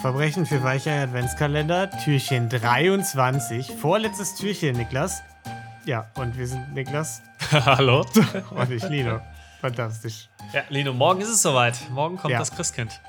[0.00, 3.72] Verbrechen für Weichei Adventskalender, Türchen 23.
[3.72, 5.22] Vorletztes Türchen, Niklas.
[5.84, 7.22] Ja, und wir sind Niklas.
[7.50, 8.04] Hallo.
[8.50, 9.20] Und ich, Lino.
[9.60, 10.28] Fantastisch.
[10.52, 11.78] Ja, Lino, morgen ist es soweit.
[11.90, 12.38] Morgen kommt Ja.
[12.38, 13.00] das Christkind.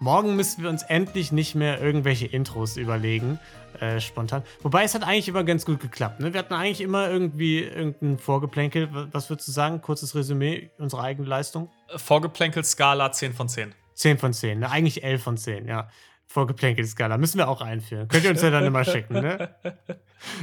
[0.00, 3.38] Morgen müssen wir uns endlich nicht mehr irgendwelche Intros überlegen.
[3.80, 4.42] Äh, spontan.
[4.62, 6.20] Wobei es hat eigentlich immer ganz gut geklappt.
[6.20, 6.32] Ne?
[6.32, 8.88] Wir hatten eigentlich immer irgendwie irgendein Vorgeplänkel.
[9.12, 9.80] Was würdest du sagen?
[9.80, 11.70] Kurzes Resümee unserer eigenen Leistung?
[11.88, 13.74] Äh, Vorgeplänkel-Skala 10 von 10.
[13.94, 14.70] 10 von 10, ne?
[14.70, 15.88] Eigentlich 11 von 10, ja.
[16.32, 17.18] Vorgeplänkel-Skala.
[17.18, 18.08] Müssen wir auch einführen.
[18.08, 19.54] Könnt ihr uns ja dann immer schicken, ne?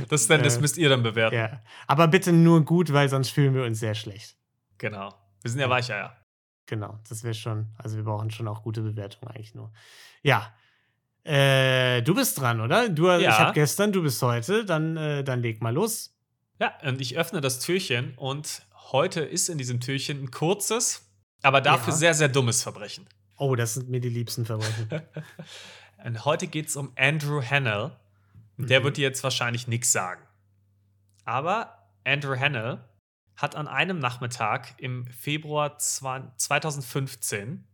[0.10, 1.36] Das, das Äh, müsst ihr dann bewerten.
[1.38, 1.62] Ja.
[1.88, 4.36] Aber bitte nur gut, weil sonst fühlen wir uns sehr schlecht.
[4.78, 5.14] Genau.
[5.42, 6.16] Wir sind ja Weicheier.
[6.66, 9.72] Genau, das wäre schon, also wir brauchen schon auch gute Bewertungen eigentlich nur.
[10.22, 10.54] Ja.
[11.24, 12.90] Äh, du bist dran, oder?
[12.90, 13.40] Du, Ich Ja.
[13.40, 16.14] habe gestern, du bist heute, dann, äh, dann leg mal los.
[16.60, 21.10] Ja, und ich öffne das Türchen und heute ist in diesem Türchen ein kurzes,
[21.42, 21.98] aber dafür Ja.
[22.00, 23.08] sehr, sehr dummes Verbrechen.
[23.40, 24.88] Oh, das sind mir die liebsten Verbrechen.
[26.04, 27.92] Und heute geht es um Andrew Hannell.
[28.58, 28.84] Der Mhm.
[28.84, 30.22] wird dir jetzt wahrscheinlich nichts sagen.
[31.26, 32.84] Aber Andrew Hannell
[33.36, 37.66] hat an einem Nachmittag im Februar zwan- 2015,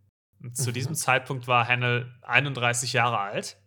[0.41, 0.73] und zu Mhm.
[0.73, 3.57] diesem Zeitpunkt war Hannell 31 Jahre alt,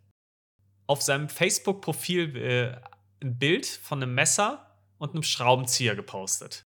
[0.87, 2.81] auf seinem Facebook-Profil äh,
[3.21, 6.63] ein Bild von einem Messer und einem Schraubenzieher gepostet.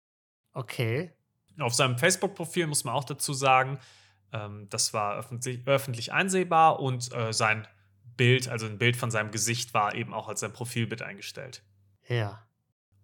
[0.52, 1.12] Okay.
[1.58, 3.78] Auf seinem Facebook-Profil muss man auch dazu sagen,
[4.32, 7.66] ähm, das war öffentlich, öffentlich einsehbar und äh, sein
[8.16, 11.62] Bild, also ein Bild von seinem Gesicht, war eben auch als sein Profilbild eingestellt.
[12.06, 12.46] Ja.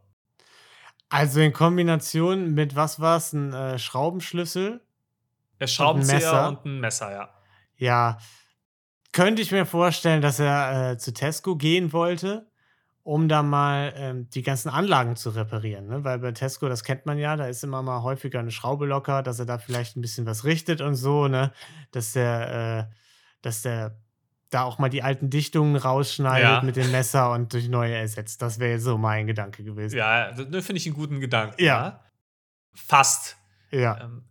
[1.13, 3.33] Also in Kombination mit was war es?
[3.33, 4.81] Ein äh, Schraubenschlüssel?
[5.59, 6.47] Der Schraubenzieher Messer?
[6.47, 7.29] und ein Messer, ja.
[7.77, 8.17] Ja.
[9.11, 12.47] Könnte ich mir vorstellen, dass er äh, zu Tesco gehen wollte,
[13.03, 15.85] um da mal ähm, die ganzen Anlagen zu reparieren.
[15.85, 16.03] Ne?
[16.03, 19.21] Weil bei Tesco, das kennt man ja, da ist immer mal häufiger eine Schraube locker,
[19.21, 21.53] dass er da vielleicht ein bisschen was richtet und so, ne?
[21.91, 22.95] Dass der, äh,
[23.43, 23.99] dass der
[24.53, 26.61] da auch mal die alten Dichtungen rausschneidet Ja.
[26.61, 28.41] mit dem Messer und durch neue ersetzt.
[28.41, 29.97] Das wäre so mein Gedanke gewesen.
[29.97, 31.61] Ja, das das finde ich einen guten Gedanken.
[31.63, 32.01] Ja.
[32.73, 33.37] Fast.
[33.71, 34.01] Ja.
[34.01, 34.23] Ähm,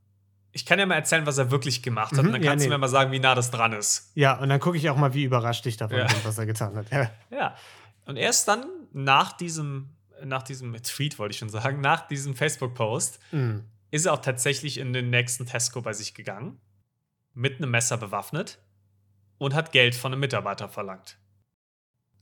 [0.52, 2.20] ich kann ja mal erzählen, was er wirklich gemacht hat.
[2.20, 2.68] Mhm, und dann ja, kannst nee.
[2.68, 4.10] du mir mal sagen, wie nah das dran ist.
[4.14, 6.06] Ja, und dann gucke ich auch mal, wie überrascht ich davon Ja.
[6.06, 6.90] bin, was er getan hat.
[6.90, 7.10] Ja.
[7.30, 7.56] Ja.
[8.04, 9.90] Und erst dann nach diesem,
[10.24, 13.64] nach diesem Tweet, wollte ich schon sagen, nach diesem Facebook-Post, Mhm.
[13.90, 16.60] ist er auch tatsächlich in den nächsten Tesco bei sich gegangen,
[17.32, 18.58] mit einem Messer bewaffnet
[19.42, 21.18] und hat Geld von einem Mitarbeiter verlangt.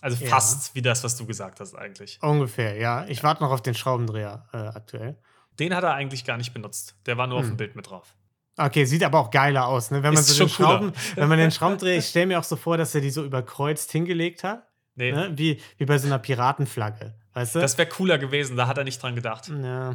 [0.01, 0.31] Also Ja.
[0.31, 2.19] fast wie das, was du gesagt hast eigentlich.
[2.23, 3.05] Ungefähr, ja.
[3.09, 5.19] Ich warte noch auf den Schraubendreher äh, aktuell.
[5.59, 6.97] Den hat er eigentlich gar nicht benutzt.
[7.07, 7.51] Der war nur auf Hm.
[7.53, 8.15] dem Bild mit drauf.
[8.57, 10.03] Okay, sieht aber auch geiler aus, ne?
[10.03, 10.49] Wenn man Ist so den.
[10.51, 13.25] Schrauben, wenn man den Schraubendreher, ich stelle mir auch so vor, dass er die so
[13.25, 14.67] überkreuzt hingelegt hat,
[14.97, 15.31] Nee, ne?
[15.37, 17.61] Wie, wie bei so einer Piratenflagge, weißt du?
[17.61, 19.49] das wäre cooler gewesen, da hat er nicht dran gedacht.
[19.49, 19.95] ja.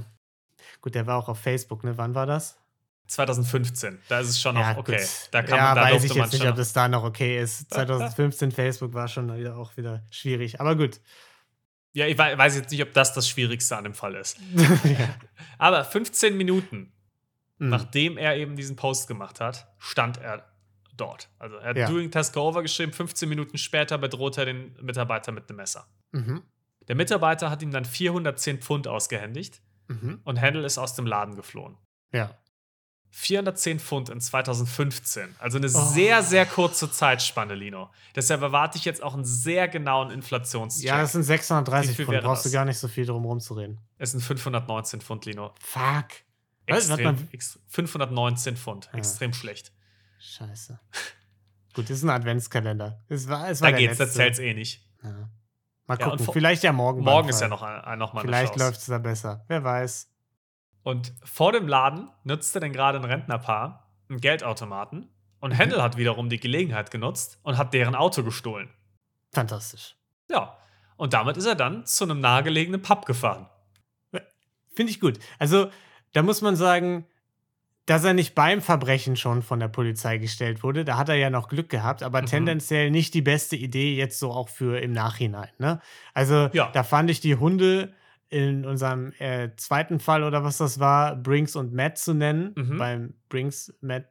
[0.82, 1.98] Gut, der war auch auf Facebook, ne?
[1.98, 2.58] Wann war das?
[3.08, 4.98] 2015, da ist es schon noch okay.
[4.98, 5.08] gut.
[5.32, 7.70] Da kann ja, man, da weiß ich jetzt nicht, ob das da noch okay ist.
[7.74, 11.00] 2015 Facebook war schon wieder auch wieder schwierig, aber gut.
[11.94, 14.38] Ja, ich wei- weiß jetzt nicht, ob das das Schwierigste an dem Fall ist.
[14.84, 15.16] ja.
[15.58, 16.92] Aber 15 Minuten,
[17.58, 17.70] Hm.
[17.70, 20.46] nachdem er eben diesen Post gemacht hat, stand er
[20.98, 21.30] dort.
[21.40, 21.88] Also er hat Ja.
[21.88, 25.88] Doing Task Over geschrieben, 15 Minuten später bedroht er den Mitarbeiter mit einem Messer.
[26.12, 26.42] Mhm.
[26.90, 30.20] Der Mitarbeiter hat ihm dann 410 Pfund ausgehändigt Mhm.
[30.26, 31.78] und Handel ist aus dem Laden geflohen.
[32.12, 32.38] Ja.
[33.18, 35.36] 410 Pfund in 2015.
[35.40, 35.70] Also eine Oh.
[35.94, 37.90] sehr, sehr kurze Zeitspanne, Lino.
[38.14, 40.84] Deshalb erwarte ich jetzt auch einen sehr genauen Inflationscheck.
[40.84, 42.22] Ja, das sind 630 Wie viel Pfund.
[42.24, 42.54] Brauchst du das?
[42.54, 43.80] gar nicht so viel drum rumzureden.
[43.98, 45.54] es sind 519 Pfund, Lino.
[45.62, 46.08] Fuck.
[46.68, 46.90] Was?
[46.90, 48.90] Extrem, ex 519 Pfund.
[48.92, 48.98] Ja.
[49.00, 49.72] Extrem schlecht.
[50.20, 50.78] Scheiße.
[51.74, 53.02] Gut, das ist ein Adventskalender.
[53.08, 54.18] Es war, es war Da geht's, da letzte.
[54.18, 54.84] zählt's eh nicht.
[55.04, 55.30] Ja.
[55.88, 56.26] Mal Ja, gucken.
[56.26, 57.02] vor- Vielleicht ja morgen.
[57.02, 57.62] Morgen ist ja noch,
[57.96, 59.46] noch mal Vielleicht läuft es da besser.
[59.48, 60.10] Wer weiß.
[60.86, 65.10] Und vor dem Laden nutzte dann gerade ein Rentnerpaar einen Geldautomaten
[65.40, 65.56] und Mhm.
[65.56, 68.70] Händel hat wiederum die Gelegenheit genutzt und hat deren Auto gestohlen.
[69.34, 69.96] Fantastisch.
[70.30, 70.56] Ja.
[70.96, 73.50] Und damit ist er dann zu einem nahegelegenen Pub gefahren.
[74.76, 75.18] Finde ich gut.
[75.40, 75.72] Also,
[76.14, 77.08] da muss man sagen,
[77.88, 81.30] dass er nicht beim Verbrechen schon von der Polizei gestellt wurde, da hat er ja
[81.32, 82.26] noch Glück gehabt, aber Mhm.
[82.28, 85.50] tendenziell nicht die beste Idee jetzt so auch für im Nachhinein.
[85.58, 85.82] Ne?
[86.14, 86.70] Also, Ja.
[86.74, 87.94] da fand ich die Hunde
[88.30, 92.78] in unserem äh, zweiten Fall oder was das war, Brinks und Matt zu nennen, Mhm.
[92.78, 94.06] beim Brinks Matt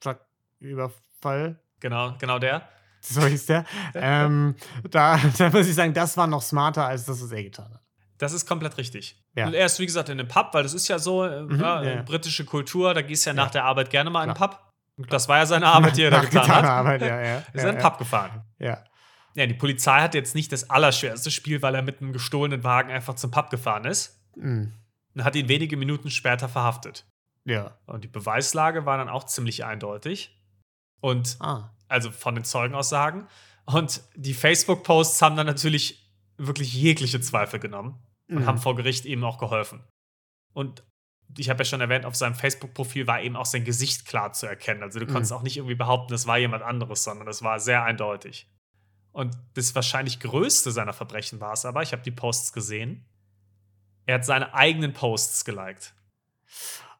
[0.00, 0.20] Truck
[0.58, 1.60] Überfall.
[1.80, 2.62] Genau, genau der.
[3.02, 3.64] So hieß der.
[3.94, 4.54] ähm,
[4.90, 7.80] da, da muss ich sagen, das war noch smarter als das, was er getan hat.
[8.18, 9.18] Das ist komplett richtig.
[9.34, 9.46] Ja.
[9.46, 11.60] Und er ist, wie gesagt, in einem Pub, weil das ist ja so, äh, Mhm,
[11.60, 12.02] ja, ja, ja.
[12.02, 14.36] britische Kultur, da gehst du ja nach der Arbeit gerne mal in einen.
[14.38, 14.58] Pub.
[15.08, 16.64] Das war ja seine Arbeit, die er da getan hat.
[16.66, 17.14] Arbeit, ja, ja.
[17.22, 17.78] Er ist ja, in einen.
[17.78, 18.42] Pub gefahren.
[18.58, 18.84] Ja.
[19.36, 22.90] Ja, die Polizei hat jetzt nicht das allerschwerste Spiel, weil er mit einem gestohlenen Wagen
[22.90, 24.72] einfach zum Pub gefahren ist Mhm.
[25.14, 27.06] und hat ihn wenige Minuten später verhaftet.
[27.44, 27.78] Ja.
[27.86, 30.36] Und die Beweislage war dann auch ziemlich eindeutig.
[31.00, 31.74] Und Ah.
[31.88, 33.26] also von den Zeugenaussagen.
[33.66, 36.06] Und die Facebook-Posts haben dann natürlich
[36.36, 38.46] wirklich jegliche Zweifel genommen und Mhm.
[38.46, 39.82] haben vor Gericht eben auch geholfen.
[40.52, 40.82] Und
[41.38, 44.46] ich habe ja schon erwähnt, auf seinem Facebook-Profil war eben auch sein Gesicht klar zu
[44.46, 44.82] erkennen.
[44.82, 45.10] Also du Mhm.
[45.12, 48.48] konntest auch nicht irgendwie behaupten, das war jemand anderes, sondern das war sehr eindeutig.
[49.12, 53.04] Und das wahrscheinlich größte seiner Verbrechen war es aber, ich habe die Posts gesehen,
[54.06, 55.94] er hat seine eigenen Posts geliked.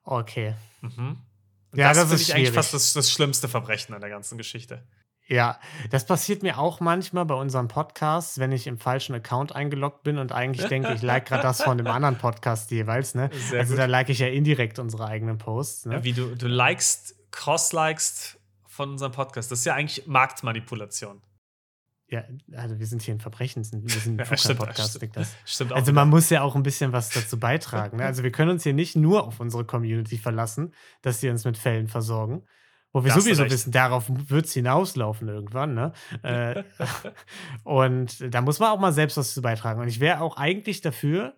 [0.04, 0.54] Okay.
[0.80, 1.18] Mhm.
[1.74, 4.82] Ja, das finde ist ich eigentlich fast das, das schlimmste Verbrechen an der ganzen Geschichte.
[5.26, 5.60] Ja,
[5.90, 10.18] das passiert mir auch manchmal bei unserem Podcast, wenn ich im falschen Account eingeloggt bin
[10.18, 13.30] und eigentlich denke, ich like gerade das von dem anderen Podcast jeweils, ne?
[13.48, 13.78] Sehr also gut.
[13.78, 16.02] da like ich ja indirekt unsere eigenen Posts, ne?
[16.02, 19.52] Wie du, du likest, cross-likest von unserem Podcast.
[19.52, 21.22] Das ist ja eigentlich Marktmanipulation.
[22.10, 22.24] Ja,
[22.56, 25.02] also wir sind hier ein Verbrechen, wir sind ein Ja, stimmt, Podcast, stimmt.
[25.02, 25.36] Niklas.
[25.44, 25.76] Stimmt auch.
[25.76, 27.98] Also man muss ja auch ein bisschen was dazu beitragen.
[27.98, 28.04] Ne?
[28.04, 31.56] Also wir können uns hier nicht nur auf unsere Community verlassen, dass sie uns mit
[31.56, 32.42] Fällen versorgen.
[32.92, 35.74] Wo wir Da hast du sowieso wissen, darauf wird es hinauslaufen irgendwann.
[35.74, 35.92] Ne?
[36.24, 36.64] Äh,
[37.62, 39.80] und da muss man auch mal selbst was zu beitragen.
[39.80, 41.36] Und ich wäre auch eigentlich dafür,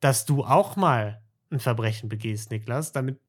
[0.00, 1.22] dass du auch mal
[1.52, 3.20] ein Verbrechen begehst, Niklas, damit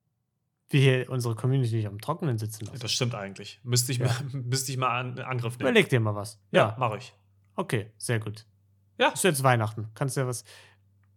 [0.69, 2.79] wir hier unsere Community nicht am Trockenen sitzen lassen.
[2.79, 3.59] das stimmt eigentlich.
[3.63, 4.05] Müsste ich, Ja.
[4.07, 5.69] mal, müsste ich mal an Angriff nehmen.
[5.69, 6.41] Überleg dir mal was.
[6.51, 7.13] Ja, Ja, mache ich.
[7.55, 8.45] okay, sehr gut.
[8.97, 9.09] Ja.
[9.09, 9.89] Ist jetzt Weihnachten.
[9.95, 10.43] Kannst du ja was.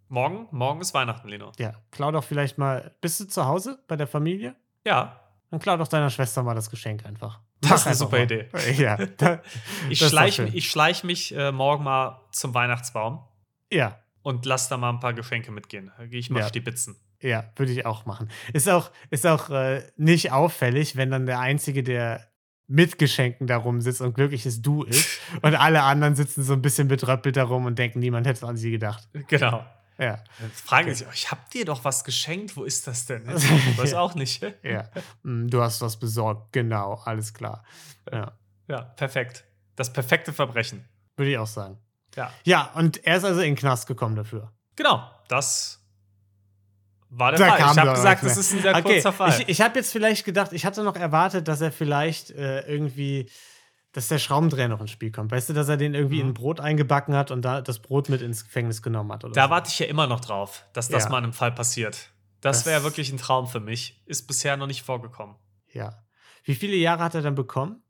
[0.09, 1.53] Morgen, morgen ist Weihnachten, Lino.
[1.59, 2.95] Ja, klau doch vielleicht mal.
[3.01, 4.55] Bist du zu Hause bei der Familie?
[4.87, 5.21] Ja,
[5.51, 7.41] Dann klau doch deiner Schwester mal das Geschenk einfach.
[7.61, 8.23] Das ist eine super mal.
[8.25, 8.49] Idee.
[8.77, 9.43] Ja, da,
[9.91, 13.25] ich schleiche schleich mich äh, morgen mal zum Weihnachtsbaum
[13.73, 15.91] ja, und lass da mal ein paar Geschenke mitgehen.
[15.99, 16.49] Da gehe ich mal Ja.
[16.49, 16.97] stibitzen.
[17.21, 18.29] Ja, würde ich auch machen.
[18.53, 22.27] Ist auch, ist auch äh, nicht auffällig, wenn dann der Einzige, der
[22.69, 25.21] mit Geschenken da rumsitzt und glücklich ist, du ist.
[25.43, 28.71] und alle anderen sitzen so ein bisschen betröppelt darum und denken, niemand hätte an sie
[28.73, 29.09] gedacht.
[29.29, 29.65] Genau.
[29.99, 33.23] Ja, Dann fragen sie sich, ich hab dir doch was geschenkt, wo ist das denn?
[33.35, 34.01] Ich weiß Ja.
[34.01, 34.43] auch nicht.
[34.63, 34.91] ja.
[35.23, 36.53] Mm, Du hast was besorgt.
[36.53, 37.65] Genau, alles klar.
[38.13, 38.33] Ja,
[38.69, 39.45] Ja, perfekt.
[39.75, 40.85] Das perfekte Verbrechen.
[41.17, 41.79] würde ich auch sagen.
[42.15, 42.31] Ja.
[42.45, 44.53] Ja, und er ist also in den Knast gekommen dafür.
[44.75, 45.86] Genau, das
[47.11, 47.59] war der Da Fall.
[47.73, 49.31] Ich habe gesagt, das ist ein sehr Okay, kurzer Fall.
[49.41, 53.31] ich, ich habe jetzt vielleicht gedacht, ich hatte noch erwartet, dass er vielleicht äh, irgendwie,
[53.93, 55.31] dass der Schraubendreher noch ins Spiel kommt.
[55.31, 56.29] Weißt du, dass er den irgendwie Mhm.
[56.31, 59.25] in Brot eingebacken hat und da das Brot mit ins Gefängnis genommen hat.
[59.25, 59.51] Oder da so.
[59.51, 61.11] warte ich ja immer noch drauf, dass das Ja.
[61.11, 62.11] mal in einem Fall passiert.
[62.41, 64.03] Das, Das- wäre wirklich ein Traum für mich.
[64.07, 65.37] Ist bisher noch nicht vorgekommen.
[65.73, 66.03] Ja.
[66.45, 67.83] Wie viele Jahre hat er dann bekommen?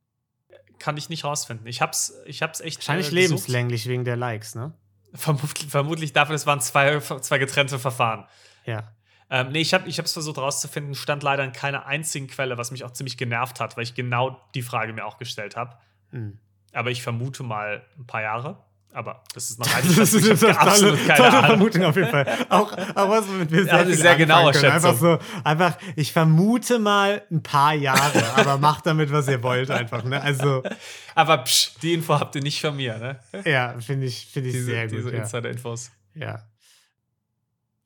[0.79, 1.67] Kann ich nicht rausfinden.
[1.67, 2.79] Ich hab's, ich hab's echt.
[2.79, 4.75] Wahrscheinlich äh, lebenslänglich wegen der Likes, ne?
[5.15, 8.27] Vermutlich, vermutlich dafür, es waren zwei, zwei getrennte Verfahren.
[8.67, 8.93] Ja.
[9.29, 12.85] Ähm, nee, ich habe es versucht rauszufinden, stand leider in keiner einzigen Quelle, was mich
[12.85, 15.77] auch ziemlich genervt hat, weil ich genau die Frage mir auch gestellt habe.
[16.11, 16.39] Hm.
[16.73, 18.59] Aber ich vermute mal ein paar Jahre.
[18.93, 19.85] Aber das ist noch rein.
[19.97, 21.31] Das ist eine tolle, tolle.
[21.31, 22.27] Vermutung auf jeden Fall.
[22.49, 24.73] Auch, auch was mit mir Ja, sehr, viel sehr genaue können.
[24.73, 25.19] Einfach Schätzung.
[25.21, 30.03] so, einfach, ich vermute mal ein paar Jahre, aber macht damit, was ihr wollt, einfach,
[30.05, 30.23] ne?
[30.23, 30.63] Also,
[31.15, 33.21] Aber psch, die Info habt ihr nicht von mir, ne?
[33.45, 34.99] ja, finde ich, finde ich Diese, sehr gut.
[34.99, 35.19] diese ja.
[35.19, 35.91] Insider-Infos.
[36.15, 36.43] Ja.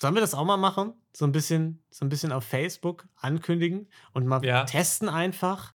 [0.00, 0.94] Sollen wir das auch mal machen?
[1.12, 4.64] So ein bisschen, so ein bisschen auf Facebook ankündigen und mal Ja.
[4.64, 5.72] testen einfach,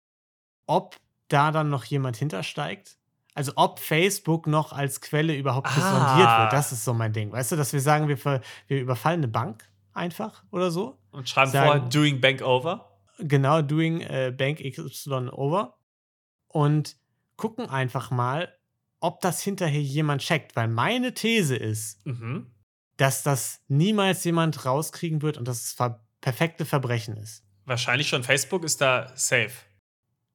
[0.65, 2.97] ob da dann noch jemand hintersteigt?
[3.35, 5.71] Also ob Facebook noch als Quelle überhaupt Ah.
[6.11, 6.53] sondiert wird.
[6.53, 7.31] Das ist so mein Ding.
[7.31, 10.99] Weißt du, dass wir sagen, wir, wir überfallen eine Bank einfach oder so?
[11.11, 12.89] Und schreiben Sagen- vorher Doing Bank Over.
[13.19, 15.77] Genau, doing äh, Bank XY over.
[16.47, 16.95] Und
[17.35, 18.53] gucken einfach mal,
[18.99, 20.55] ob das hinterher jemand checkt.
[20.55, 22.51] Weil meine These ist, Mhm.
[22.97, 27.43] Dass das niemals jemand rauskriegen wird und dass es ver perfekte Verbrechen ist.
[27.65, 29.51] Wahrscheinlich schon Facebook ist da safe.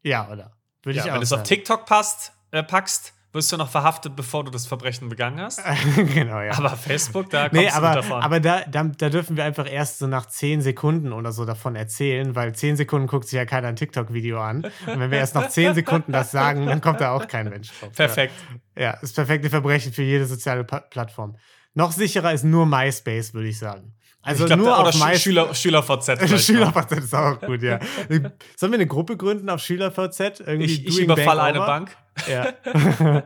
[0.02, 0.52] Ja, oder?
[0.82, 1.42] Würde Ja, ich wenn auch du es auf.
[1.44, 5.60] TikTok passt, äh, packst, wirst du noch verhaftet, bevor du das Verbrechen begangen hast.
[5.96, 6.52] genau, ja.
[6.58, 8.22] Aber Facebook, da kommst nee, du aber, nicht davon.
[8.22, 11.74] aber da, da, da dürfen wir einfach erst so nach 10 Sekunden oder so davon
[11.76, 14.64] erzählen, weil 10 Sekunden guckt sich ja keiner ein TikTok-Video an.
[14.86, 17.70] Und wenn wir erst nach 10 Sekunden das sagen, dann kommt da auch kein Mensch
[17.80, 17.92] drauf.
[17.92, 18.34] Perfekt.
[18.76, 21.36] Ja, ja das perfekte Verbrechen für jede soziale Pa- Plattform.
[21.74, 23.94] Noch sicherer ist nur MySpace, würde ich sagen.
[24.22, 25.22] Also glaub, nur auf MySpace.
[25.22, 26.28] Schüler, SchülerVZ.
[26.40, 27.78] SchülerVZ ist auch gut, ja.
[28.56, 30.40] Sollen wir eine Gruppe gründen auf SchülerVZ?
[30.40, 31.58] Irgendwie Ich, ich Bank eine?
[31.60, 31.96] Bank.
[32.28, 32.52] Ja.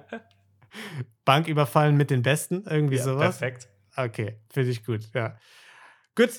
[1.25, 3.39] Bank überfallen mit den Besten, irgendwie Ja, sowas.
[3.39, 3.69] perfekt.
[3.97, 5.37] Okay, finde ich gut, ja.
[6.15, 6.31] Gut,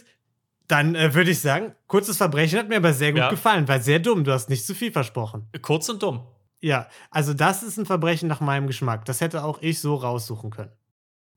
[0.68, 3.30] dann äh, würde ich sagen, kurzes Verbrechen hat mir aber sehr gut Ja.
[3.30, 5.48] gefallen, war sehr dumm, du hast nicht zu viel versprochen.
[5.62, 6.28] Kurz und dumm.
[6.62, 9.06] Ja, also das ist ein Verbrechen nach meinem Geschmack.
[9.06, 10.72] Das hätte auch ich so raussuchen können.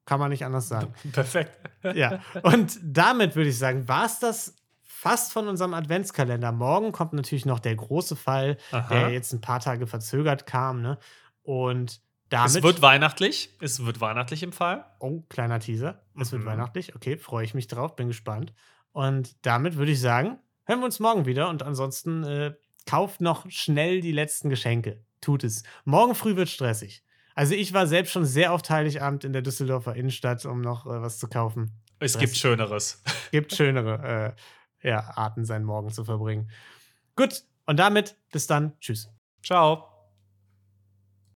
[0.06, 0.94] Kann man nicht anders sagen.
[1.12, 1.50] Perfekt.
[1.94, 2.20] ja.
[2.42, 6.52] Und damit würde ich sagen, war es das fast von unserem Adventskalender.
[6.52, 8.88] Morgen kommt natürlich noch der große Fall, Aha.
[8.88, 10.80] der jetzt ein paar Tage verzögert kam.
[10.80, 10.98] Ne?
[11.42, 12.56] Und damit.
[12.56, 13.50] Es wird weihnachtlich.
[13.60, 14.84] Es wird weihnachtlich im Fall.
[15.00, 16.02] oh, kleiner Teaser.
[16.18, 16.46] Es wird Mhm.
[16.46, 16.94] weihnachtlich.
[16.96, 18.52] Okay, freue ich mich drauf, bin gespannt.
[18.92, 21.48] Und damit würde ich sagen, hören wir uns morgen wieder.
[21.50, 22.54] Und ansonsten äh,
[22.86, 25.04] kauft noch schnell die letzten Geschenke.
[25.20, 25.62] Tut es.
[25.84, 27.02] Morgen früh wird stressig.
[27.37, 31.00] Also ich war selbst schon sehr oft Heiligabend in der Düsseldorfer Innenstadt, um noch äh,
[31.02, 31.71] was zu kaufen.
[32.00, 33.02] Es Das- gibt Schöneres.
[33.31, 34.35] Gibt schönere
[34.83, 36.50] äh, ja, Arten, seinen Morgen zu verbringen.
[37.14, 38.73] Gut, und damit bis dann.
[38.81, 39.09] Tschüss.
[39.45, 39.95] Ciao.